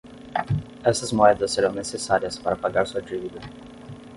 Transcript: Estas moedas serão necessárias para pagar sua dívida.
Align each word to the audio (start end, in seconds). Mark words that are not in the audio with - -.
Estas 0.83 1.11
moedas 1.13 1.51
serão 1.51 1.73
necessárias 1.73 2.35
para 2.39 2.55
pagar 2.55 2.87
sua 2.87 3.03
dívida. 3.03 3.39